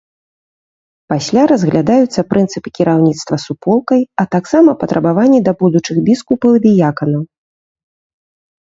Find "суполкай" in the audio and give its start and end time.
3.45-4.01